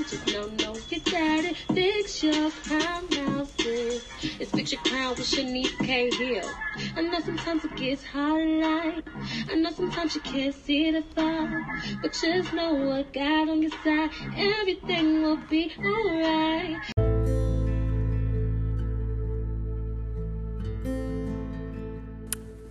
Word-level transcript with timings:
It, 0.00 0.08
just 0.08 0.26
don't 0.26 0.58
know 0.58 0.74
you 0.92 1.00
got 1.00 1.44
it. 1.44 1.56
Fix 1.72 2.22
your 2.22 2.50
crown 2.50 3.06
now, 3.10 3.44
sis. 3.44 4.06
It's 4.40 4.50
fix 4.50 4.72
your 4.72 4.80
crown 4.82 5.10
with 5.10 5.26
Shanice 5.26 5.76
K. 5.78 6.10
Hill. 6.10 6.50
I 6.96 7.02
know 7.02 7.20
sometimes 7.20 7.64
it 7.64 7.76
gets 7.76 8.04
hard 8.04 8.46
life. 8.46 9.04
I 9.50 9.54
know 9.54 9.70
sometimes 9.70 10.14
you 10.14 10.20
can't 10.20 10.54
see 10.54 10.90
the 10.90 11.02
far. 11.14 11.66
But 12.00 12.12
just 12.12 12.52
know 12.52 12.74
what 12.74 13.12
God 13.12 13.48
on 13.48 13.62
your 13.62 13.70
side. 13.84 14.10
Everything 14.36 15.22
will 15.22 15.38
be 15.48 15.72
alright. 15.78 16.78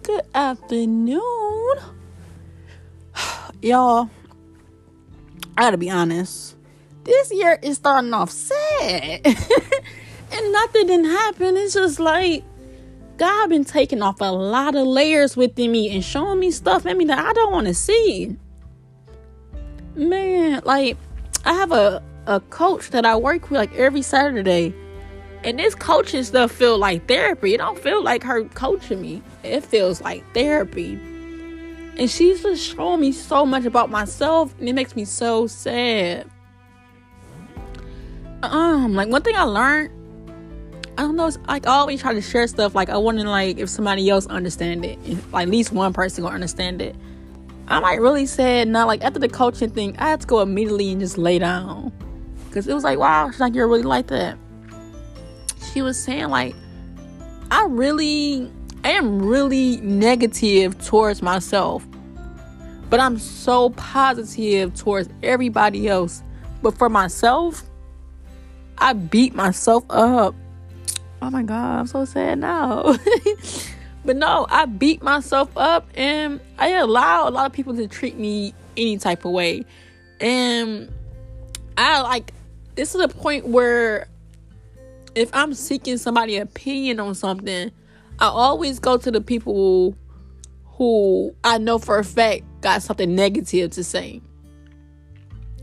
Good 0.03 0.26
afternoon. 0.34 1.76
Y'all, 3.62 4.09
I 5.57 5.62
gotta 5.62 5.77
be 5.77 5.90
honest. 5.90 6.55
This 7.04 7.32
year 7.34 7.58
is 7.62 7.78
starting 7.78 8.14
off 8.14 8.30
sad. 8.30 9.26
and 9.26 10.52
nothing 10.52 10.88
didn't 10.88 11.05
happen. 11.05 11.58
It's 11.58 11.74
just 11.74 12.00
like 12.00 12.44
God 13.18 13.50
been 13.50 13.66
taking 13.66 14.02
off 14.02 14.22
a 14.22 14.26
lot 14.26 14.76
of 14.76 14.86
layers 14.86 15.36
within 15.36 15.72
me 15.72 15.94
and 15.94 16.04
showing 16.04 16.40
me 16.40 16.52
stuff 16.52 16.86
in 16.86 16.98
me 16.98 17.05
that 17.05 17.20
I 17.20 17.34
don't 17.34 17.52
want 17.52 17.68
to 17.68 17.74
see. 17.74 18.35
Man, 19.96 20.62
like 20.63 20.98
I 21.43 21.54
have 21.54 21.71
a, 21.71 22.04
a 22.27 22.40
coach 22.40 22.91
that 22.91 23.05
I 23.05 23.15
work 23.15 23.49
with 23.49 23.60
like 23.60 23.76
every 23.76 24.02
Saturday. 24.02 24.74
And 25.43 25.58
this 25.58 25.74
coaching 25.74 26.24
stuff 26.24 26.52
feel 26.52 26.77
like 26.77 27.08
therapy. 27.08 27.55
It 27.55 27.58
don't 27.58 27.80
feel 27.80 28.04
like 28.04 28.21
her 28.24 28.43
coaching 28.46 29.02
me. 29.02 29.24
It 29.43 29.62
feels 29.62 29.99
like 29.99 30.24
therapy. 30.36 30.93
And 31.98 32.10
she's 32.10 32.43
just 32.43 32.76
showing 32.76 33.02
me 33.02 33.12
so 33.12 33.43
much 33.43 33.65
about 33.65 33.90
myself 33.90 34.54
and 34.60 34.70
it 34.70 34.74
makes 34.74 34.96
me 34.96 35.04
so 35.04 35.48
sad. 35.48 36.30
Um, 38.43 38.95
like 38.95 39.09
one 39.09 39.21
thing 39.21 39.35
I 39.35 39.43
learned, 39.43 39.91
I 40.97 41.03
don't 41.03 41.15
know, 41.15 41.27
it's 41.27 41.37
like 41.47 41.67
I 41.67 41.71
always 41.71 42.01
try 42.01 42.13
to 42.13 42.21
share 42.21 42.47
stuff 42.47 42.75
like 42.75 42.89
I 42.89 42.93
to 42.93 42.99
like 42.99 43.57
if 43.57 43.70
somebody 43.70 44.09
else 44.09 44.25
understand 44.27 44.85
it. 44.85 44.99
Like 45.31 45.43
at 45.43 45.49
least 45.49 45.71
one 45.71 45.93
person 45.93 46.23
gonna 46.23 46.35
understand 46.35 46.81
it. 46.81 46.95
I'm 47.67 47.84
like 47.84 47.99
really 47.99 48.25
sad 48.25 48.67
not 48.67 48.87
Like 48.87 49.01
after 49.01 49.19
the 49.19 49.29
coaching 49.29 49.69
thing, 49.69 49.95
I 49.97 50.09
had 50.09 50.21
to 50.21 50.27
go 50.27 50.41
immediately 50.41 50.91
and 50.91 50.99
just 50.99 51.17
lay 51.17 51.39
down. 51.39 51.91
Cause 52.51 52.67
it 52.67 52.73
was 52.73 52.84
like, 52.84 52.99
wow, 52.99 53.29
she's 53.31 53.39
like 53.39 53.55
you're 53.55 53.67
really 53.67 53.84
like 53.84 54.07
that 54.07 54.37
she 55.71 55.81
was 55.81 56.01
saying 56.01 56.29
like 56.29 56.55
I 57.49 57.65
really 57.65 58.51
I 58.84 58.91
am 58.91 59.21
really 59.21 59.77
negative 59.77 60.77
towards 60.85 61.21
myself. 61.21 61.85
But 62.89 62.99
I'm 62.99 63.17
so 63.17 63.69
positive 63.71 64.75
towards 64.75 65.07
everybody 65.23 65.88
else. 65.88 66.23
But 66.62 66.78
for 66.78 66.89
myself, 66.89 67.63
I 68.81 68.94
beat 68.94 69.35
myself 69.35 69.85
up. 69.91 70.34
Oh 71.22 71.29
my 71.29 71.44
god, 71.44 71.79
I'm 71.79 71.88
so 71.88 72.03
sad 72.03 72.40
now. 72.40 72.97
but 74.06 74.16
no, 74.16 74.47
I 74.50 74.66
beat 74.66 75.03
myself 75.03 75.51
up 75.56 75.88
and 75.94 76.41
I 76.57 76.69
allow 76.69 77.29
a 77.29 77.31
lot 77.31 77.46
of 77.46 77.53
people 77.53 77.75
to 77.75 77.88
treat 77.88 78.18
me 78.18 78.56
any 78.75 78.97
type 78.97 79.24
of 79.24 79.31
way. 79.31 79.66
And 80.19 80.91
I 81.78 82.02
like 82.02 82.34
this 82.74 82.96
is 82.96 83.02
a 83.02 83.08
point 83.08 83.47
where 83.47 84.08
if 85.13 85.30
I'm 85.31 85.53
seeking 85.53 85.98
somebody 85.98 86.38
opinion 86.38 87.00
on 87.00 87.13
something, 87.13 87.72
I 88.19 88.28
always 88.28 88.80
go 88.80 88.98
to 88.98 89.12
the 89.12 89.22
people 89.22 89.96
who 90.66 91.36
I 91.44 91.59
know 91.59 91.78
for 91.78 92.00
a 92.00 92.03
fact 92.03 92.44
got 92.62 92.81
something 92.81 93.13
negative 93.13 93.69
to 93.72 93.84
say. 93.84 94.22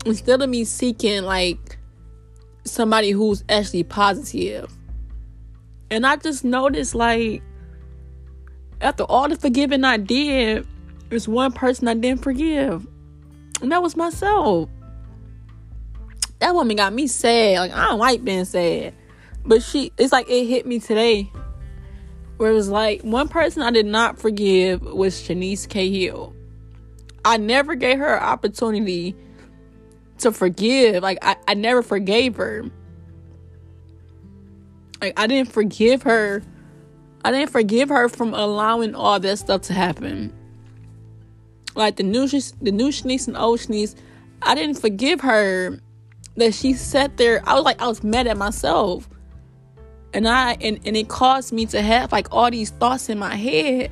Instead 0.05 0.41
of 0.41 0.49
me 0.49 0.63
seeking 0.63 1.23
like 1.23 1.78
somebody 2.69 3.11
who's 3.11 3.43
actually 3.49 3.83
positive. 3.83 4.71
And 5.91 6.05
I 6.05 6.17
just 6.17 6.43
noticed 6.43 6.95
like 6.95 7.41
after 8.81 9.03
all 9.03 9.27
the 9.27 9.35
forgiving 9.35 9.83
I 9.83 9.97
did, 9.97 10.65
there's 11.09 11.27
one 11.27 11.51
person 11.51 11.87
I 11.87 11.95
didn't 11.95 12.21
forgive. 12.23 12.87
And 13.61 13.71
that 13.71 13.81
was 13.81 13.95
myself. 13.97 14.69
That 16.39 16.55
woman 16.55 16.77
got 16.77 16.93
me 16.93 17.07
sad. 17.07 17.59
Like 17.59 17.73
I 17.73 17.87
don't 17.87 17.99
like 17.99 18.23
being 18.23 18.45
sad. 18.45 18.93
But 19.45 19.63
she, 19.63 19.91
it's 19.97 20.11
like 20.11 20.29
it 20.29 20.45
hit 20.45 20.65
me 20.65 20.79
today. 20.79 21.31
Where 22.37 22.51
it 22.51 22.53
was 22.53 22.69
like 22.69 23.01
one 23.01 23.27
person 23.27 23.61
I 23.63 23.71
did 23.71 23.85
not 23.85 24.17
forgive 24.17 24.81
was 24.81 25.15
Shanice 25.15 25.67
K. 25.67 25.89
Hill. 25.89 26.33
I 27.25 27.35
never 27.35 27.75
gave 27.75 27.97
her 27.97 28.15
an 28.15 28.23
opportunity 28.23 29.15
to 30.19 30.31
forgive. 30.31 31.03
Like 31.03 31.19
I, 31.21 31.35
I 31.47 31.53
never 31.53 31.81
forgave 31.81 32.35
her. 32.37 32.65
Like 35.01 35.13
I 35.17 35.27
didn't 35.27 35.51
forgive 35.51 36.03
her. 36.03 36.43
I 37.23 37.31
didn't 37.31 37.51
forgive 37.51 37.89
her 37.89 38.07
from 38.09 38.33
allowing 38.33 38.95
all 38.95 39.19
that 39.19 39.37
stuff 39.37 39.61
to 39.63 39.73
happen. 39.73 40.33
Like 41.75 41.97
the 41.97 42.03
new 42.03 42.27
the 42.27 42.71
new 42.71 42.89
Shanice 42.89 43.27
and 43.27 43.37
old 43.37 43.59
Shanice, 43.59 43.95
I 44.41 44.55
didn't 44.55 44.79
forgive 44.79 45.21
her 45.21 45.79
that 46.35 46.53
she 46.53 46.73
sat 46.73 47.17
there. 47.17 47.41
I 47.45 47.55
was 47.55 47.63
like 47.63 47.81
I 47.81 47.87
was 47.87 48.03
mad 48.03 48.27
at 48.27 48.37
myself 48.37 49.09
and 50.13 50.27
I 50.27 50.57
and, 50.61 50.79
and 50.85 50.97
it 50.97 51.07
caused 51.07 51.53
me 51.53 51.65
to 51.67 51.81
have 51.81 52.11
like 52.11 52.27
all 52.31 52.49
these 52.49 52.71
thoughts 52.71 53.09
in 53.09 53.19
my 53.19 53.35
head 53.35 53.91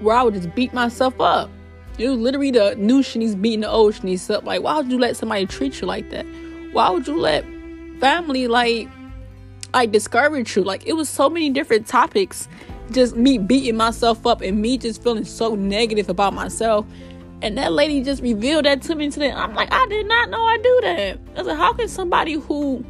where 0.00 0.16
I 0.16 0.22
would 0.22 0.34
just 0.34 0.54
beat 0.54 0.72
myself 0.72 1.20
up. 1.20 1.50
It 1.98 2.08
was 2.08 2.18
literally 2.18 2.50
the 2.50 2.74
new 2.76 3.02
Shanice 3.02 3.40
beating 3.40 3.60
the 3.60 3.68
old 3.70 3.94
Shanice 3.94 4.34
up. 4.34 4.44
Like, 4.44 4.62
why 4.62 4.78
would 4.78 4.90
you 4.90 4.98
let 4.98 5.16
somebody 5.16 5.46
treat 5.46 5.80
you 5.80 5.86
like 5.86 6.10
that? 6.10 6.26
Why 6.72 6.90
would 6.90 7.06
you 7.06 7.18
let 7.18 7.44
family 8.00 8.48
like 8.48 8.88
like 9.74 9.92
discourage 9.92 10.56
you? 10.56 10.64
Like 10.64 10.86
it 10.86 10.94
was 10.94 11.08
so 11.08 11.28
many 11.28 11.50
different 11.50 11.86
topics. 11.86 12.48
Just 12.90 13.16
me 13.16 13.38
beating 13.38 13.76
myself 13.76 14.26
up 14.26 14.40
and 14.40 14.60
me 14.60 14.78
just 14.78 15.02
feeling 15.02 15.24
so 15.24 15.54
negative 15.54 16.08
about 16.08 16.34
myself. 16.34 16.86
And 17.42 17.58
that 17.58 17.72
lady 17.72 18.02
just 18.02 18.22
revealed 18.22 18.64
that 18.64 18.82
to 18.82 18.94
me 18.94 19.10
today. 19.10 19.32
I'm 19.32 19.54
like, 19.54 19.72
I 19.72 19.86
did 19.88 20.06
not 20.06 20.30
know 20.30 20.42
I 20.42 20.58
do 20.58 20.80
that. 20.82 21.18
I 21.36 21.42
like, 21.42 21.56
how 21.56 21.72
can 21.72 21.88
somebody 21.88 22.34
who 22.34 22.84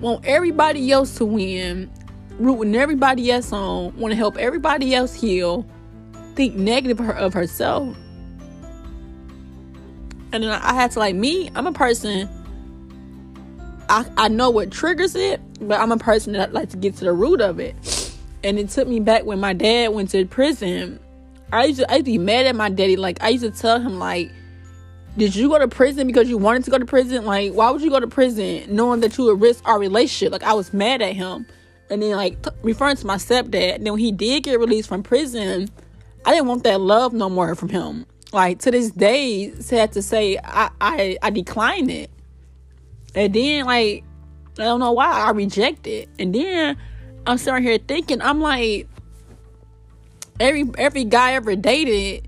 want 0.00 0.24
everybody 0.24 0.92
else 0.92 1.16
to 1.16 1.24
win, 1.24 1.90
rooting 2.38 2.74
everybody 2.74 3.30
else 3.30 3.52
on, 3.52 3.96
want 3.96 4.12
to 4.12 4.16
help 4.16 4.36
everybody 4.36 4.94
else 4.94 5.14
heal, 5.14 5.66
think 6.34 6.54
negative 6.54 7.00
of 7.00 7.32
herself. 7.32 7.96
And 10.32 10.42
then 10.42 10.50
I 10.50 10.72
had 10.72 10.90
to 10.92 10.98
like 10.98 11.14
me, 11.14 11.50
I'm 11.54 11.66
a 11.66 11.72
person 11.72 12.28
I, 13.88 14.06
I 14.16 14.28
know 14.28 14.48
what 14.48 14.70
triggers 14.70 15.14
it, 15.14 15.40
but 15.60 15.78
I'm 15.78 15.92
a 15.92 15.98
person 15.98 16.32
that 16.32 16.54
like 16.54 16.70
to 16.70 16.78
get 16.78 16.96
to 16.96 17.04
the 17.04 17.12
root 17.12 17.42
of 17.42 17.60
it. 17.60 17.74
And 18.42 18.58
it 18.58 18.70
took 18.70 18.88
me 18.88 19.00
back 19.00 19.24
when 19.24 19.38
my 19.38 19.52
dad 19.52 19.92
went 19.92 20.10
to 20.10 20.24
prison. 20.24 20.98
I 21.52 21.66
used 21.66 21.80
to 21.80 21.90
I 21.90 21.96
used 21.96 22.06
to 22.06 22.12
be 22.12 22.18
mad 22.18 22.46
at 22.46 22.56
my 22.56 22.70
daddy. 22.70 22.96
Like 22.96 23.22
I 23.22 23.28
used 23.28 23.44
to 23.44 23.50
tell 23.50 23.78
him 23.78 23.98
like 23.98 24.32
did 25.18 25.36
you 25.36 25.50
go 25.50 25.58
to 25.58 25.68
prison 25.68 26.06
because 26.06 26.30
you 26.30 26.38
wanted 26.38 26.64
to 26.64 26.70
go 26.70 26.78
to 26.78 26.86
prison? 26.86 27.26
Like, 27.26 27.52
why 27.52 27.70
would 27.70 27.82
you 27.82 27.90
go 27.90 28.00
to 28.00 28.06
prison 28.06 28.64
knowing 28.74 29.00
that 29.00 29.18
you 29.18 29.24
would 29.24 29.42
risk 29.42 29.62
our 29.68 29.78
relationship? 29.78 30.32
Like, 30.32 30.42
I 30.42 30.54
was 30.54 30.72
mad 30.72 31.02
at 31.02 31.12
him. 31.14 31.44
And 31.90 32.02
then, 32.02 32.16
like, 32.16 32.40
t- 32.40 32.50
referring 32.62 32.96
to 32.96 33.06
my 33.06 33.16
stepdad, 33.16 33.74
and 33.74 33.84
then 33.84 33.92
when 33.92 34.00
he 34.00 34.10
did 34.10 34.44
get 34.44 34.58
released 34.58 34.88
from 34.88 35.02
prison, 35.02 35.68
I 36.24 36.32
didn't 36.32 36.46
want 36.46 36.64
that 36.64 36.80
love 36.80 37.12
no 37.12 37.28
more 37.28 37.54
from 37.54 37.68
him. 37.68 38.06
Like, 38.32 38.60
to 38.60 38.70
this 38.70 38.90
day, 38.90 39.52
sad 39.60 39.92
to 39.92 40.02
say, 40.02 40.38
I, 40.42 40.70
I, 40.80 41.18
I 41.22 41.30
declined 41.30 41.90
it. 41.90 42.10
And 43.14 43.34
then, 43.34 43.66
like, 43.66 44.04
I 44.58 44.64
don't 44.64 44.80
know 44.80 44.92
why 44.92 45.06
I 45.06 45.30
reject 45.30 45.86
it. 45.86 46.08
And 46.18 46.34
then 46.34 46.76
I'm 47.26 47.38
sitting 47.38 47.62
here 47.62 47.78
thinking, 47.78 48.22
I'm 48.22 48.40
like, 48.40 48.88
every 50.40 50.64
every 50.76 51.04
guy 51.04 51.34
ever 51.34 51.54
dated 51.54 52.26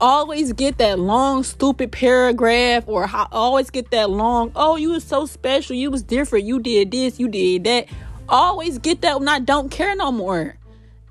always 0.00 0.52
get 0.52 0.76
that 0.78 0.98
long 0.98 1.42
stupid 1.42 1.90
paragraph 1.90 2.84
or 2.86 3.08
always 3.32 3.70
get 3.70 3.90
that 3.90 4.10
long 4.10 4.52
oh 4.54 4.76
you 4.76 4.90
was 4.90 5.04
so 5.04 5.24
special. 5.24 5.74
You 5.74 5.90
was 5.90 6.02
different. 6.02 6.44
You 6.44 6.60
did 6.60 6.90
this. 6.90 7.18
You 7.18 7.28
did 7.28 7.64
that. 7.64 7.86
Always 8.28 8.78
get 8.78 9.00
that 9.02 9.18
when 9.18 9.28
i 9.28 9.38
don't 9.38 9.70
care 9.70 9.94
no 9.96 10.12
more. 10.12 10.56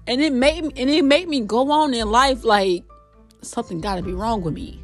And 0.08 0.22
it 0.22 0.34
made 0.34 0.64
and 0.64 0.90
it 0.90 1.04
made 1.04 1.28
me 1.28 1.42
go 1.42 1.72
on 1.72 1.94
in 1.94 2.12
life 2.12 2.44
like 2.44 2.84
something 3.46 3.82
gotta 3.82 4.02
be 4.02 4.14
wrong 4.14 4.42
with 4.42 4.54
me 4.54 4.82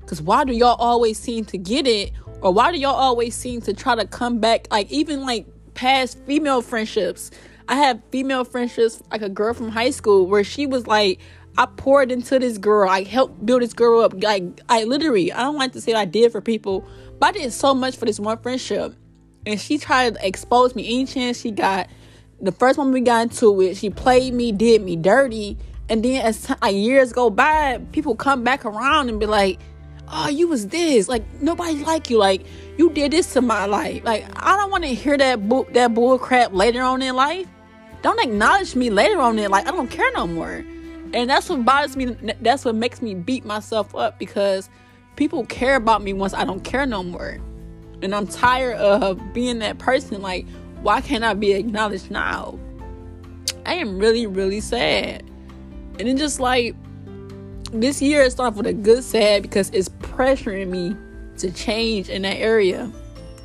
because 0.00 0.22
why 0.22 0.44
do 0.44 0.52
y'all 0.52 0.76
always 0.78 1.18
seem 1.18 1.44
to 1.44 1.58
get 1.58 1.86
it 1.86 2.12
or 2.40 2.52
why 2.52 2.72
do 2.72 2.78
y'all 2.78 2.94
always 2.94 3.34
seem 3.34 3.60
to 3.60 3.72
try 3.72 3.94
to 3.94 4.06
come 4.06 4.38
back 4.38 4.66
like 4.70 4.90
even 4.90 5.24
like 5.24 5.46
past 5.74 6.18
female 6.26 6.62
friendships 6.62 7.30
i 7.68 7.74
have 7.74 8.00
female 8.10 8.44
friendships 8.44 9.02
like 9.10 9.22
a 9.22 9.28
girl 9.28 9.54
from 9.54 9.68
high 9.68 9.90
school 9.90 10.26
where 10.26 10.44
she 10.44 10.66
was 10.66 10.86
like 10.86 11.20
I 11.58 11.66
poured 11.66 12.12
into 12.12 12.38
this 12.38 12.56
girl. 12.56 12.88
I 12.88 13.02
helped 13.02 13.44
build 13.44 13.62
this 13.62 13.72
girl 13.72 14.02
up. 14.02 14.22
Like 14.22 14.60
I 14.68 14.84
literally, 14.84 15.32
I 15.32 15.42
don't 15.42 15.56
like 15.56 15.72
to 15.72 15.80
say 15.80 15.92
I 15.92 16.04
did 16.04 16.30
for 16.30 16.40
people, 16.40 16.86
but 17.18 17.30
I 17.30 17.32
did 17.32 17.52
so 17.52 17.74
much 17.74 17.96
for 17.96 18.04
this 18.04 18.20
one 18.20 18.38
friendship. 18.38 18.94
And 19.44 19.60
she 19.60 19.76
tried 19.76 20.14
to 20.14 20.26
expose 20.26 20.76
me 20.76 20.86
any 20.86 21.04
chance 21.04 21.40
she 21.40 21.50
got. 21.50 21.88
The 22.40 22.52
first 22.52 22.78
one 22.78 22.92
we 22.92 23.00
got 23.00 23.22
into 23.22 23.60
it, 23.60 23.76
she 23.76 23.90
played 23.90 24.34
me, 24.34 24.52
did 24.52 24.82
me 24.82 24.94
dirty. 24.94 25.58
And 25.88 26.04
then 26.04 26.22
as 26.22 26.46
t- 26.46 26.54
like 26.60 26.74
years 26.74 27.12
go 27.12 27.30
by, 27.30 27.80
people 27.92 28.14
come 28.14 28.44
back 28.44 28.64
around 28.64 29.08
and 29.08 29.18
be 29.18 29.26
like, 29.26 29.58
"Oh, 30.08 30.28
you 30.28 30.48
was 30.48 30.68
this. 30.68 31.08
Like 31.08 31.24
nobody 31.40 31.84
like 31.84 32.10
you. 32.10 32.18
Like 32.18 32.46
you 32.76 32.90
did 32.90 33.12
this 33.12 33.32
to 33.34 33.40
my 33.40 33.66
life. 33.66 34.04
Like 34.04 34.26
I 34.36 34.56
don't 34.56 34.70
want 34.70 34.84
to 34.84 34.94
hear 34.94 35.16
that 35.16 35.48
book 35.48 35.72
that 35.72 35.94
bull 35.94 36.18
crap 36.18 36.52
later 36.52 36.82
on 36.82 37.02
in 37.02 37.16
life. 37.16 37.46
Don't 38.02 38.20
acknowledge 38.20 38.76
me 38.76 38.90
later 38.90 39.20
on 39.20 39.38
in 39.38 39.50
like 39.50 39.66
I 39.66 39.70
don't 39.70 39.90
care 39.90 40.10
no 40.12 40.26
more." 40.26 40.64
And 41.14 41.30
that's 41.30 41.48
what 41.48 41.64
bothers 41.64 41.96
me. 41.96 42.16
That's 42.42 42.64
what 42.64 42.74
makes 42.74 43.00
me 43.00 43.14
beat 43.14 43.44
myself 43.44 43.94
up 43.94 44.18
because 44.18 44.68
people 45.16 45.44
care 45.46 45.76
about 45.76 46.02
me 46.02 46.12
once 46.12 46.34
I 46.34 46.44
don't 46.44 46.62
care 46.62 46.84
no 46.84 47.02
more. 47.02 47.38
And 48.02 48.14
I'm 48.14 48.26
tired 48.26 48.76
of 48.76 49.20
being 49.32 49.58
that 49.60 49.78
person. 49.78 50.20
Like, 50.20 50.46
why 50.82 51.00
can't 51.00 51.24
I 51.24 51.34
be 51.34 51.52
acknowledged 51.52 52.10
now? 52.10 52.58
I 53.64 53.74
am 53.74 53.98
really, 53.98 54.26
really 54.26 54.60
sad. 54.60 55.27
And 55.98 56.08
it's 56.08 56.20
just 56.20 56.40
like 56.40 56.74
this 57.72 58.00
year 58.00 58.22
it 58.22 58.32
started 58.32 58.56
with 58.56 58.66
a 58.66 58.72
good 58.72 59.04
sad 59.04 59.42
because 59.42 59.70
it's 59.70 59.88
pressuring 59.88 60.68
me 60.68 60.96
to 61.38 61.50
change 61.50 62.08
in 62.08 62.22
that 62.22 62.36
area. 62.36 62.90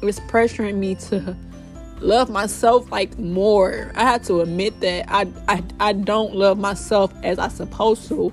It's 0.02 0.20
pressuring 0.22 0.76
me 0.76 0.96
to 0.96 1.36
love 2.00 2.30
myself 2.30 2.92
like 2.92 3.18
more. 3.18 3.92
I 3.96 4.04
had 4.04 4.24
to 4.26 4.42
admit 4.42 4.80
that 4.82 5.06
I 5.10 5.28
I, 5.48 5.64
I 5.80 5.94
don't 5.94 6.36
love 6.36 6.58
myself 6.58 7.14
as 7.24 7.40
I 7.40 7.48
supposed 7.48 8.08
to. 8.10 8.32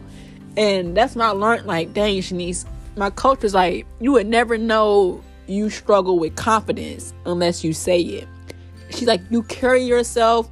And 0.57 0.97
that's 0.97 1.15
when 1.15 1.27
I 1.27 1.31
learned 1.31 1.67
like, 1.67 1.93
dang, 1.95 2.19
Shanice, 2.19 2.67
my 2.97 3.11
coach 3.11 3.43
was 3.43 3.55
like, 3.55 3.87
you 4.01 4.13
would 4.13 4.27
never 4.27 4.59
know 4.59 5.23
you 5.47 5.71
struggle 5.71 6.19
with 6.19 6.37
confidence 6.37 7.13
unless 7.25 7.65
you 7.65 7.73
say 7.73 8.01
it. 8.01 8.29
She's 8.91 9.09
like, 9.09 9.21
you 9.31 9.43
carry 9.45 9.85
yourself. 9.85 10.51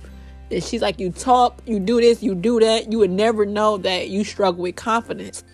And 0.50 0.62
she's 0.62 0.80
like, 0.80 0.98
you 0.98 1.10
talk, 1.10 1.60
you 1.66 1.78
do 1.78 2.00
this, 2.00 2.22
you 2.22 2.34
do 2.34 2.60
that. 2.60 2.90
You 2.90 2.98
would 2.98 3.10
never 3.10 3.44
know 3.44 3.76
that 3.78 4.08
you 4.08 4.24
struggle 4.24 4.62
with 4.62 4.76
confidence. 4.76 5.44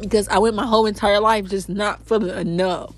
Because 0.00 0.28
I 0.28 0.38
went 0.38 0.56
my 0.56 0.66
whole 0.66 0.86
entire 0.86 1.20
life 1.20 1.48
just 1.48 1.68
not 1.68 2.04
feeling 2.06 2.36
enough 2.36 2.94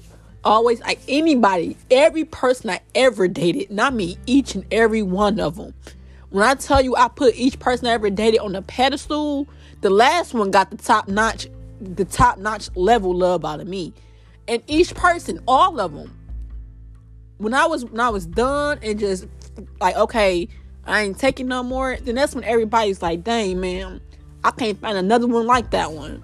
always 0.47 0.81
like 0.81 1.01
anybody, 1.09 1.77
every 1.91 2.25
person 2.25 2.71
I 2.71 2.81
ever 2.95 3.29
dated, 3.29 3.71
not 3.71 3.93
me, 3.93 4.17
each 4.27 4.55
and 4.55 4.65
every 4.71 5.03
one 5.03 5.41
of 5.41 5.57
them. 5.57 5.75
When 6.31 6.45
I 6.45 6.55
tell 6.55 6.81
you 6.81 6.97
I 6.97 7.09
put 7.09 7.35
each 7.35 7.59
person 7.59 7.89
I 7.89 7.91
ever 7.91 8.09
dated 8.11 8.41
on 8.41 8.55
a 8.55 8.63
pedestal, 8.63 9.49
the 9.81 9.91
last 9.91 10.33
one 10.33 10.51
got 10.51 10.71
the 10.71 10.77
top 10.77 11.09
notch, 11.09 11.49
the 11.81 12.05
top 12.05 12.39
notch 12.39 12.71
level 12.77 13.15
love 13.15 13.45
out 13.45 13.61
of 13.61 13.67
me. 13.67 13.93
And 14.49 14.63
each 14.69 14.95
person, 14.95 15.41
all 15.49 15.81
of 15.81 15.93
them. 15.93 16.16
When 17.39 17.55
I 17.55 17.67
was 17.67 17.85
when 17.85 18.01
I 18.01 18.09
was 18.09 18.27
done 18.27 18.79
and 18.83 18.99
just 18.99 19.27
like, 19.81 19.97
okay, 19.97 20.49
I 20.87 21.03
ain't 21.03 21.19
taking 21.19 21.49
no 21.49 21.63
more, 21.63 21.97
then 21.97 22.15
that's 22.15 22.35
when 22.35 22.45
everybody's 22.45 23.03
like, 23.03 23.25
dang 23.25 23.61
man, 23.61 24.01
I 24.45 24.51
can't 24.51 24.81
find 24.81 24.97
another 24.97 25.27
one 25.27 25.47
like 25.47 25.71
that 25.71 25.93
one. 25.93 26.23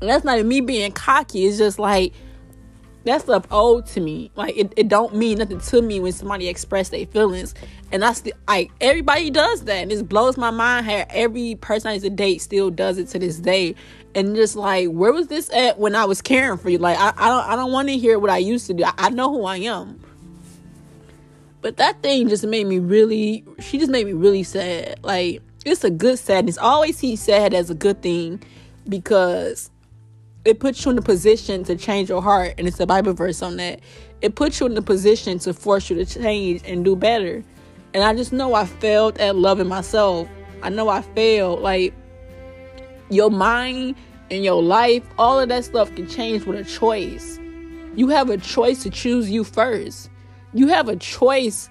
And 0.00 0.10
that's 0.10 0.24
not 0.24 0.44
me 0.44 0.60
being 0.60 0.92
cocky. 0.92 1.46
It's 1.46 1.58
just 1.58 1.78
like 1.78 2.12
that 3.04 3.22
stuff 3.22 3.46
old 3.50 3.86
to 3.86 4.00
me. 4.00 4.30
Like 4.34 4.56
it, 4.56 4.72
it 4.76 4.88
don't 4.88 5.14
mean 5.14 5.38
nothing 5.38 5.60
to 5.60 5.82
me 5.82 6.00
when 6.00 6.12
somebody 6.12 6.48
express 6.48 6.88
their 6.88 7.06
feelings. 7.06 7.54
And 7.92 8.02
that's 8.02 8.22
the 8.22 8.34
like 8.48 8.70
everybody 8.80 9.30
does 9.30 9.64
that. 9.64 9.82
And 9.82 9.92
it 9.92 10.08
blows 10.08 10.36
my 10.36 10.50
mind 10.50 10.86
how 10.86 11.04
every 11.10 11.54
person 11.56 11.88
I 11.88 11.92
used 11.94 12.04
to 12.04 12.10
date 12.10 12.40
still 12.40 12.70
does 12.70 12.98
it 12.98 13.08
to 13.08 13.18
this 13.18 13.38
day. 13.38 13.74
And 14.14 14.34
just 14.34 14.56
like, 14.56 14.88
where 14.88 15.12
was 15.12 15.28
this 15.28 15.52
at 15.52 15.78
when 15.78 15.94
I 15.94 16.04
was 16.04 16.22
caring 16.22 16.58
for 16.58 16.70
you? 16.70 16.78
Like 16.78 16.98
I, 16.98 17.12
I 17.16 17.28
don't 17.28 17.48
I 17.50 17.56
don't 17.56 17.72
want 17.72 17.88
to 17.88 17.98
hear 17.98 18.18
what 18.18 18.30
I 18.30 18.38
used 18.38 18.66
to 18.68 18.74
do. 18.74 18.84
I, 18.84 18.92
I 18.96 19.10
know 19.10 19.30
who 19.30 19.44
I 19.44 19.58
am. 19.58 20.00
But 21.60 21.78
that 21.78 22.02
thing 22.02 22.28
just 22.28 22.44
made 22.44 22.66
me 22.66 22.78
really 22.78 23.44
she 23.60 23.78
just 23.78 23.90
made 23.90 24.06
me 24.06 24.12
really 24.12 24.42
sad. 24.42 25.00
Like 25.02 25.42
it's 25.64 25.84
a 25.84 25.90
good 25.90 26.18
sadness. 26.18 26.58
I 26.58 26.62
always 26.62 26.96
see 26.96 27.16
sad 27.16 27.54
as 27.54 27.70
a 27.70 27.74
good 27.74 28.02
thing 28.02 28.42
because 28.88 29.70
it 30.44 30.60
puts 30.60 30.84
you 30.84 30.90
in 30.90 30.96
the 30.96 31.02
position 31.02 31.64
to 31.64 31.76
change 31.76 32.08
your 32.08 32.20
heart 32.20 32.54
and 32.58 32.68
it's 32.68 32.78
a 32.78 32.86
bible 32.86 33.14
verse 33.14 33.42
on 33.42 33.56
that. 33.56 33.80
It 34.20 34.34
puts 34.34 34.60
you 34.60 34.66
in 34.66 34.74
the 34.74 34.82
position 34.82 35.38
to 35.40 35.52
force 35.52 35.90
you 35.90 35.96
to 35.96 36.06
change 36.06 36.62
and 36.64 36.84
do 36.84 36.96
better. 36.96 37.42
And 37.94 38.02
i 38.02 38.14
just 38.14 38.32
know 38.32 38.54
i 38.54 38.66
failed 38.66 39.18
at 39.18 39.36
loving 39.36 39.68
myself. 39.68 40.28
I 40.62 40.68
know 40.68 40.88
i 40.88 41.00
failed. 41.00 41.60
Like 41.60 41.94
your 43.10 43.30
mind 43.30 43.96
and 44.30 44.44
your 44.44 44.62
life 44.62 45.02
all 45.18 45.40
of 45.40 45.48
that 45.48 45.64
stuff 45.64 45.94
can 45.94 46.08
change 46.08 46.44
with 46.44 46.58
a 46.58 46.64
choice. 46.64 47.38
You 47.96 48.08
have 48.08 48.28
a 48.28 48.36
choice 48.36 48.82
to 48.82 48.90
choose 48.90 49.30
you 49.30 49.44
first. 49.44 50.10
You 50.52 50.68
have 50.68 50.88
a 50.88 50.96
choice 50.96 51.70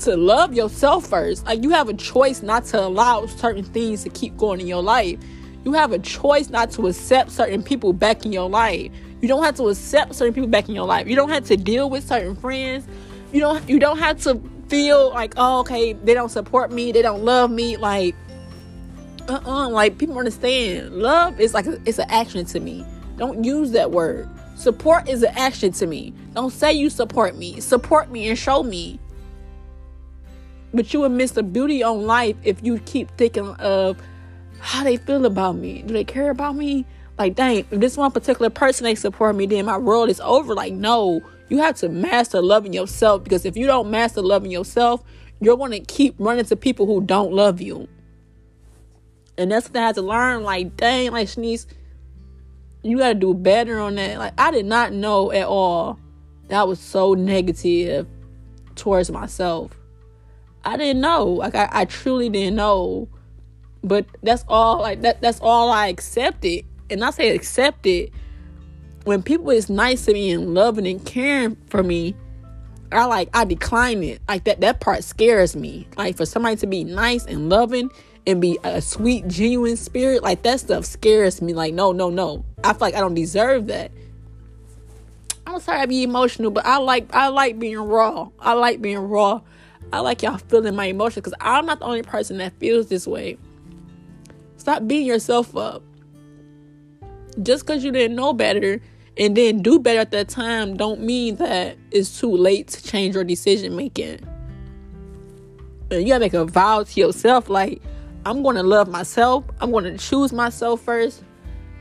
to 0.00 0.16
love 0.16 0.52
yourself 0.52 1.06
first. 1.06 1.46
Like 1.46 1.62
you 1.62 1.70
have 1.70 1.88
a 1.88 1.94
choice 1.94 2.42
not 2.42 2.64
to 2.66 2.80
allow 2.80 3.24
certain 3.26 3.64
things 3.64 4.02
to 4.02 4.10
keep 4.10 4.36
going 4.36 4.60
in 4.60 4.66
your 4.66 4.82
life 4.82 5.18
you 5.66 5.72
have 5.72 5.90
a 5.90 5.98
choice 5.98 6.48
not 6.48 6.70
to 6.70 6.86
accept 6.86 7.32
certain 7.32 7.60
people 7.60 7.92
back 7.92 8.24
in 8.24 8.32
your 8.32 8.48
life. 8.48 8.92
You 9.20 9.26
don't 9.26 9.42
have 9.42 9.56
to 9.56 9.64
accept 9.64 10.14
certain 10.14 10.32
people 10.32 10.48
back 10.48 10.68
in 10.68 10.76
your 10.76 10.86
life. 10.86 11.08
You 11.08 11.16
don't 11.16 11.28
have 11.28 11.44
to 11.46 11.56
deal 11.56 11.90
with 11.90 12.06
certain 12.06 12.36
friends. 12.36 12.86
You 13.32 13.40
don't 13.40 13.68
you 13.68 13.80
don't 13.80 13.98
have 13.98 14.22
to 14.22 14.40
feel 14.68 15.10
like, 15.10 15.34
oh, 15.36 15.58
okay, 15.60 15.94
they 15.94 16.14
don't 16.14 16.28
support 16.28 16.70
me, 16.70 16.92
they 16.92 17.02
don't 17.02 17.24
love 17.24 17.50
me. 17.50 17.76
Like, 17.76 18.14
uh-uh, 19.28 19.68
like 19.70 19.98
people 19.98 20.16
understand. 20.16 20.94
Love 20.94 21.40
is 21.40 21.52
like 21.52 21.66
a, 21.66 21.80
it's 21.84 21.98
an 21.98 22.08
action 22.10 22.46
to 22.46 22.60
me. 22.60 22.86
Don't 23.16 23.42
use 23.42 23.72
that 23.72 23.90
word. 23.90 24.28
Support 24.54 25.08
is 25.08 25.24
an 25.24 25.32
action 25.34 25.72
to 25.72 25.86
me. 25.88 26.14
Don't 26.34 26.52
say 26.52 26.74
you 26.74 26.90
support 26.90 27.36
me. 27.36 27.58
Support 27.58 28.12
me 28.12 28.28
and 28.28 28.38
show 28.38 28.62
me. 28.62 29.00
But 30.72 30.94
you 30.94 31.00
would 31.00 31.12
miss 31.12 31.32
the 31.32 31.42
beauty 31.42 31.82
on 31.82 32.06
life 32.06 32.36
if 32.44 32.62
you 32.62 32.78
keep 32.80 33.10
thinking 33.18 33.48
of 33.56 34.00
how 34.60 34.84
they 34.84 34.96
feel 34.96 35.26
about 35.26 35.56
me. 35.56 35.82
Do 35.82 35.94
they 35.94 36.04
care 36.04 36.30
about 36.30 36.56
me? 36.56 36.84
Like, 37.18 37.34
dang, 37.34 37.58
if 37.58 37.70
this 37.70 37.96
one 37.96 38.12
particular 38.12 38.50
person 38.50 38.84
they 38.84 38.94
support 38.94 39.36
me, 39.36 39.46
then 39.46 39.64
my 39.64 39.78
world 39.78 40.10
is 40.10 40.20
over. 40.20 40.54
Like, 40.54 40.72
no, 40.72 41.22
you 41.48 41.58
have 41.58 41.76
to 41.76 41.88
master 41.88 42.42
loving 42.42 42.72
yourself 42.72 43.24
because 43.24 43.44
if 43.44 43.56
you 43.56 43.66
don't 43.66 43.90
master 43.90 44.20
loving 44.20 44.50
yourself, 44.50 45.02
you're 45.40 45.56
going 45.56 45.72
to 45.72 45.80
keep 45.80 46.14
running 46.18 46.44
to 46.44 46.56
people 46.56 46.86
who 46.86 47.00
don't 47.00 47.32
love 47.32 47.60
you. 47.60 47.88
And 49.38 49.52
that's 49.52 49.68
what 49.68 49.76
I 49.76 49.86
had 49.86 49.94
to 49.96 50.02
learn. 50.02 50.42
Like, 50.42 50.76
dang, 50.76 51.12
like, 51.12 51.28
Shanice, 51.28 51.66
you 52.82 52.98
got 52.98 53.08
to 53.08 53.14
do 53.14 53.34
better 53.34 53.80
on 53.80 53.96
that. 53.96 54.18
Like, 54.18 54.32
I 54.38 54.50
did 54.50 54.66
not 54.66 54.92
know 54.92 55.30
at 55.32 55.46
all 55.46 55.98
that 56.48 56.68
was 56.68 56.80
so 56.80 57.14
negative 57.14 58.06
towards 58.74 59.10
myself. 59.10 59.72
I 60.64 60.76
didn't 60.76 61.00
know. 61.00 61.24
Like, 61.26 61.54
I, 61.54 61.68
I 61.70 61.84
truly 61.84 62.28
didn't 62.28 62.56
know 62.56 63.08
but 63.86 64.06
that's 64.22 64.44
all 64.48 64.80
like 64.80 65.02
that 65.02 65.20
that's 65.20 65.40
all 65.40 65.70
I 65.70 65.88
accepted. 65.88 66.64
And 66.90 67.04
I 67.04 67.10
say 67.10 67.34
accepted 67.34 68.10
when 69.04 69.22
people 69.22 69.50
is 69.50 69.70
nice 69.70 70.04
to 70.06 70.12
me 70.12 70.30
and 70.32 70.54
loving 70.54 70.86
and 70.86 71.04
caring 71.04 71.56
for 71.68 71.82
me, 71.82 72.14
I 72.90 73.04
like 73.04 73.28
I 73.34 73.44
decline 73.44 74.02
it. 74.02 74.20
Like 74.28 74.44
that 74.44 74.60
that 74.60 74.80
part 74.80 75.04
scares 75.04 75.54
me. 75.54 75.86
Like 75.96 76.16
for 76.16 76.26
somebody 76.26 76.56
to 76.56 76.66
be 76.66 76.84
nice 76.84 77.24
and 77.24 77.48
loving 77.48 77.90
and 78.26 78.40
be 78.40 78.58
a 78.64 78.82
sweet, 78.82 79.28
genuine 79.28 79.76
spirit, 79.76 80.22
like 80.22 80.42
that 80.42 80.60
stuff 80.60 80.84
scares 80.84 81.40
me. 81.40 81.52
Like, 81.52 81.72
no, 81.72 81.92
no, 81.92 82.10
no. 82.10 82.44
I 82.64 82.72
feel 82.72 82.80
like 82.80 82.94
I 82.94 83.00
don't 83.00 83.14
deserve 83.14 83.68
that. 83.68 83.92
I'm 85.46 85.60
sorry 85.60 85.78
I 85.78 85.86
be 85.86 86.02
emotional, 86.02 86.50
but 86.50 86.66
I 86.66 86.78
like 86.78 87.14
I 87.14 87.28
like 87.28 87.58
being 87.58 87.78
raw. 87.78 88.28
I 88.40 88.54
like 88.54 88.82
being 88.82 88.98
raw. 88.98 89.40
I 89.92 90.00
like 90.00 90.22
y'all 90.22 90.38
feeling 90.38 90.74
my 90.74 90.86
emotions 90.86 91.16
because 91.16 91.34
I'm 91.40 91.66
not 91.66 91.78
the 91.78 91.84
only 91.84 92.02
person 92.02 92.38
that 92.38 92.58
feels 92.58 92.88
this 92.88 93.06
way. 93.06 93.38
Stop 94.66 94.88
beating 94.88 95.06
yourself 95.06 95.56
up. 95.56 95.80
Just 97.40 97.64
because 97.64 97.84
you 97.84 97.92
didn't 97.92 98.16
know 98.16 98.32
better 98.32 98.80
and 99.16 99.36
then 99.36 99.62
do 99.62 99.78
better 99.78 100.00
at 100.00 100.10
that 100.10 100.28
time 100.28 100.76
don't 100.76 101.02
mean 101.02 101.36
that 101.36 101.76
it's 101.92 102.18
too 102.18 102.36
late 102.36 102.66
to 102.66 102.82
change 102.82 103.14
your 103.14 103.22
decision 103.22 103.76
making. 103.76 104.18
And 105.92 106.02
you 106.02 106.08
gotta 106.08 106.18
make 106.18 106.34
a 106.34 106.44
vow 106.44 106.82
to 106.82 107.00
yourself 107.00 107.48
like, 107.48 107.80
I'm 108.24 108.42
gonna 108.42 108.64
love 108.64 108.88
myself, 108.88 109.44
I'm 109.60 109.70
gonna 109.70 109.96
choose 109.98 110.32
myself 110.32 110.80
first, 110.80 111.22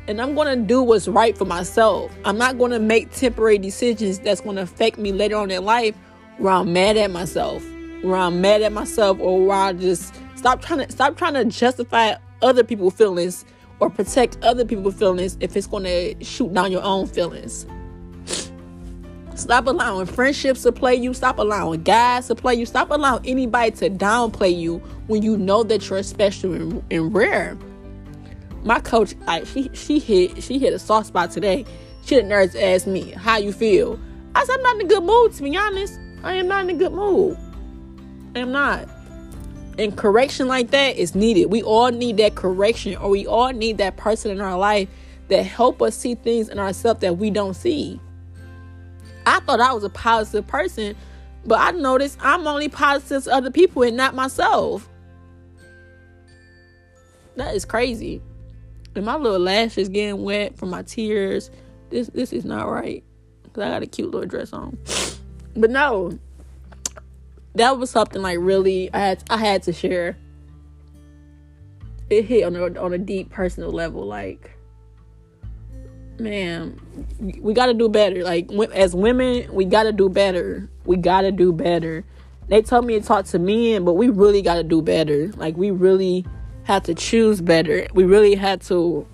and 0.07 0.21
I'm 0.21 0.35
gonna 0.35 0.55
do 0.55 0.83
what's 0.83 1.07
right 1.07 1.35
for 1.35 1.45
myself. 1.45 2.15
I'm 2.23 2.37
not 2.37 2.59
gonna 2.59 2.77
make 2.77 3.09
temporary 3.09 3.57
decisions 3.57 4.19
that's 4.19 4.41
gonna 4.41 4.61
affect 4.61 4.99
me 4.99 5.11
later 5.11 5.37
on 5.37 5.49
in 5.49 5.65
life 5.65 5.95
where 6.37 6.53
I'm 6.53 6.71
mad 6.71 6.97
at 6.97 7.09
myself, 7.09 7.65
where 8.03 8.17
I'm 8.17 8.41
mad 8.41 8.61
at 8.61 8.73
myself, 8.73 9.17
or 9.19 9.43
where 9.43 9.57
I 9.57 9.73
just 9.73 10.13
stop 10.35 10.61
trying 10.61 10.85
to 10.85 10.91
stop 10.91 11.17
trying 11.17 11.33
to 11.33 11.45
justify 11.45 12.17
other 12.41 12.63
people's 12.63 12.93
feelings 12.93 13.45
or 13.79 13.89
protect 13.89 14.41
other 14.43 14.65
people's 14.65 14.95
feelings 14.95 15.37
if 15.39 15.55
it's 15.55 15.67
going 15.67 15.83
to 15.83 16.23
shoot 16.23 16.53
down 16.53 16.71
your 16.71 16.83
own 16.83 17.07
feelings. 17.07 17.65
Stop 19.35 19.67
allowing 19.67 20.05
friendships 20.05 20.63
to 20.63 20.71
play 20.71 20.95
you. 20.95 21.13
Stop 21.13 21.39
allowing 21.39 21.83
guys 21.83 22.27
to 22.27 22.35
play 22.35 22.55
you. 22.55 22.65
Stop 22.65 22.89
allowing 22.89 23.25
anybody 23.25 23.71
to 23.71 23.89
downplay 23.89 24.57
you 24.57 24.77
when 25.07 25.21
you 25.21 25.37
know 25.37 25.61
that 25.63 25.89
you're 25.89 26.01
special 26.03 26.53
and, 26.53 26.81
and 26.89 27.13
rare. 27.13 27.57
My 28.63 28.79
coach, 28.79 29.13
like 29.27 29.45
she 29.45 29.69
she 29.73 29.99
hit 29.99 30.41
she 30.41 30.57
hit 30.57 30.73
a 30.73 30.79
soft 30.79 31.07
spot 31.07 31.31
today. 31.31 31.65
She 32.05 32.15
the 32.15 32.23
nerves 32.23 32.55
asked 32.55 32.87
me, 32.87 33.11
"How 33.11 33.37
you 33.37 33.51
feel?" 33.51 33.99
I 34.33 34.45
said, 34.45 34.55
"I'm 34.55 34.63
not 34.63 34.75
in 34.75 34.81
a 34.85 34.89
good 34.89 35.03
mood. 35.03 35.33
To 35.33 35.43
be 35.43 35.55
honest, 35.57 35.99
I 36.23 36.35
am 36.35 36.47
not 36.47 36.63
in 36.63 36.75
a 36.75 36.79
good 36.79 36.93
mood. 36.93 37.37
I 38.35 38.39
am 38.39 38.53
not." 38.53 38.87
And 39.77 39.97
correction 39.97 40.47
like 40.47 40.71
that 40.71 40.95
is 40.95 41.15
needed. 41.15 41.45
We 41.47 41.61
all 41.61 41.91
need 41.91 42.17
that 42.17 42.35
correction, 42.35 42.95
or 42.95 43.09
we 43.09 43.27
all 43.27 43.51
need 43.51 43.77
that 43.79 43.97
person 43.97 44.31
in 44.31 44.39
our 44.39 44.57
life 44.57 44.87
that 45.27 45.43
help 45.43 45.81
us 45.81 45.95
see 45.95 46.15
things 46.15 46.49
in 46.49 46.59
ourselves 46.59 47.01
that 47.01 47.17
we 47.17 47.29
don't 47.29 47.55
see. 47.55 47.99
I 49.25 49.39
thought 49.41 49.59
I 49.59 49.73
was 49.73 49.83
a 49.83 49.89
positive 49.89 50.47
person, 50.47 50.95
but 51.45 51.59
I 51.59 51.71
noticed 51.71 52.17
I'm 52.21 52.45
only 52.47 52.69
positive 52.69 53.25
to 53.25 53.33
other 53.33 53.51
people 53.51 53.83
and 53.83 53.97
not 53.97 54.15
myself. 54.15 54.87
That 57.35 57.55
is 57.55 57.65
crazy. 57.65 58.21
And 58.95 59.05
my 59.05 59.15
little 59.17 59.39
lashes 59.39 59.89
getting 59.89 60.23
wet 60.23 60.57
from 60.57 60.69
my 60.69 60.83
tears. 60.83 61.51
This 61.89 62.07
this 62.07 62.31
is 62.31 62.45
not 62.45 62.69
right. 62.69 63.03
Cause 63.53 63.63
I 63.63 63.69
got 63.69 63.83
a 63.83 63.87
cute 63.87 64.11
little 64.11 64.27
dress 64.27 64.53
on. 64.53 64.77
But 65.55 65.69
no. 65.69 66.17
That 67.55 67.77
was 67.77 67.89
something 67.89 68.21
like 68.21 68.37
really 68.39 68.93
I 68.93 68.99
had 68.99 69.23
I 69.29 69.37
had 69.37 69.63
to 69.63 69.73
share. 69.73 70.17
It 72.09 72.25
hit 72.25 72.43
on 72.43 72.55
a 72.55 72.79
on 72.79 72.93
a 72.93 72.97
deep 72.97 73.31
personal 73.31 73.71
level, 73.71 74.05
like 74.05 74.55
man, 76.19 76.79
we 77.19 77.53
got 77.53 77.67
to 77.67 77.73
do 77.73 77.89
better. 77.89 78.23
Like 78.23 78.51
as 78.73 78.95
women, 78.95 79.53
we 79.53 79.65
got 79.65 79.83
to 79.83 79.91
do 79.91 80.09
better. 80.09 80.69
We 80.85 80.97
got 80.97 81.21
to 81.21 81.31
do 81.31 81.51
better. 81.51 82.03
They 82.47 82.61
told 82.61 82.85
me 82.85 82.99
to 82.99 83.05
talk 83.05 83.25
to 83.27 83.39
men, 83.39 83.85
but 83.85 83.93
we 83.93 84.09
really 84.09 84.41
got 84.41 84.55
to 84.55 84.63
do 84.63 84.81
better. 84.81 85.29
Like 85.35 85.57
we 85.57 85.71
really 85.71 86.25
have 86.63 86.83
to 86.83 86.95
choose 86.95 87.41
better. 87.41 87.87
We 87.93 88.03
really 88.03 88.35
had 88.35 88.61
to 88.63 89.07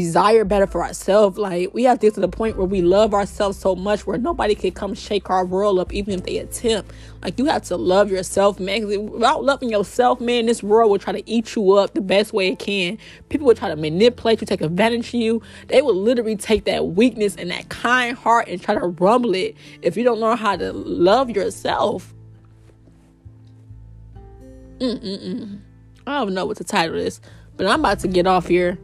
desire 0.00 0.44
better 0.44 0.66
for 0.66 0.84
ourselves. 0.84 1.38
Like 1.38 1.72
we 1.72 1.84
have 1.84 1.98
to 2.00 2.06
get 2.06 2.14
to 2.14 2.20
the 2.20 2.28
point 2.28 2.58
where 2.58 2.66
we 2.66 2.82
love 2.82 3.14
ourselves 3.14 3.58
so 3.58 3.74
much 3.74 4.06
where 4.06 4.18
nobody 4.18 4.54
can 4.54 4.72
come 4.72 4.92
shake 4.92 5.30
our 5.30 5.46
world 5.46 5.78
up 5.78 5.90
even 5.94 6.12
if 6.12 6.24
they 6.24 6.36
attempt. 6.36 6.92
Like 7.22 7.38
you 7.38 7.46
have 7.46 7.62
to 7.64 7.76
love 7.78 8.10
yourself, 8.10 8.60
man. 8.60 8.86
Without 8.86 9.42
loving 9.42 9.70
yourself, 9.70 10.20
man, 10.20 10.44
this 10.44 10.62
world 10.62 10.90
will 10.90 10.98
try 10.98 11.14
to 11.14 11.28
eat 11.28 11.56
you 11.56 11.72
up 11.72 11.94
the 11.94 12.02
best 12.02 12.34
way 12.34 12.48
it 12.48 12.58
can. 12.58 12.98
People 13.30 13.46
will 13.46 13.54
try 13.54 13.70
to 13.70 13.76
manipulate 13.76 14.42
you, 14.42 14.46
take 14.46 14.60
advantage 14.60 15.08
of 15.08 15.14
you. 15.14 15.40
They 15.68 15.80
will 15.80 15.96
literally 15.96 16.36
take 16.36 16.64
that 16.66 16.88
weakness 16.88 17.34
and 17.36 17.50
that 17.50 17.70
kind 17.70 18.18
heart 18.18 18.48
and 18.48 18.60
try 18.60 18.74
to 18.74 18.88
rumble 18.88 19.34
it 19.34 19.56
if 19.80 19.96
you 19.96 20.04
don't 20.04 20.20
know 20.20 20.36
how 20.36 20.56
to 20.56 20.74
love 20.74 21.30
yourself. 21.30 22.12
Mm-mm-mm. 24.78 25.60
I 26.06 26.18
don't 26.18 26.34
know 26.34 26.44
what 26.44 26.58
the 26.58 26.64
title 26.64 26.96
is, 26.96 27.22
but 27.56 27.66
I'm 27.66 27.80
about 27.80 28.00
to 28.00 28.08
get 28.08 28.26
off 28.26 28.46
here. 28.46 28.76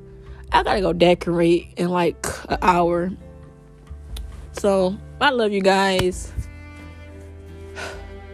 I 0.53 0.63
gotta 0.63 0.81
go 0.81 0.93
decorate 0.93 1.73
in 1.77 1.89
like 1.89 2.27
an 2.49 2.59
hour. 2.63 3.11
So 4.53 4.97
I 5.21 5.31
love 5.31 5.53
you 5.53 5.63
guys. 5.63 6.33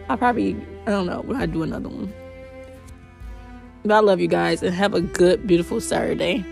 I 0.09 0.15
probably 0.15 0.55
I 0.85 0.91
don't 0.91 1.05
know 1.05 1.21
when 1.21 1.41
I 1.41 1.45
do 1.45 1.63
another 1.63 1.89
one. 1.89 2.13
But 3.83 3.93
I 3.93 3.99
love 3.99 4.19
you 4.19 4.27
guys 4.27 4.61
and 4.61 4.75
have 4.75 4.93
a 4.93 5.01
good, 5.01 5.47
beautiful 5.47 5.79
Saturday. 5.79 6.45